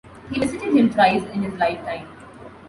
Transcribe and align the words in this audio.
He 0.31 0.39
visited 0.39 0.73
him 0.75 0.89
thrice 0.89 1.23
in 1.25 1.43
his 1.43 1.53
lifetime. 1.59 2.07